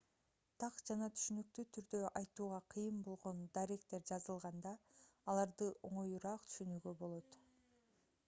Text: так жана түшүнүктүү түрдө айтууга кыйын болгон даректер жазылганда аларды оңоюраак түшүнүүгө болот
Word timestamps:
так 0.61 0.77
жана 0.89 1.07
түшүнүктүү 1.17 1.65
түрдө 1.77 1.99
айтууга 2.21 2.61
кыйын 2.75 3.03
болгон 3.09 3.43
даректер 3.57 4.07
жазылганда 4.11 4.71
аларды 5.35 5.67
оңоюраак 5.91 6.49
түшүнүүгө 6.49 6.95
болот 7.05 7.37